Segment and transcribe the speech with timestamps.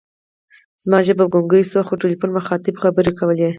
[0.83, 3.47] زما ژبه ګونګۍ شوه، خو تلیفوني مخاطب خبرې کولې.